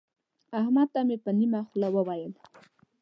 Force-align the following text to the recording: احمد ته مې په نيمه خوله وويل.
احمد 0.59 0.87
ته 0.93 0.99
مې 1.07 1.17
په 1.23 1.31
نيمه 1.37 1.59
خوله 1.67 1.87
وويل. 1.91 2.33